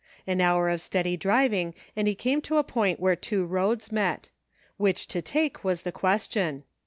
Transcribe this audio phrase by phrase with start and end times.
[0.25, 4.29] An hour of steady driving and he came to a point where two roads met.
[4.77, 6.63] Which to take, was the question.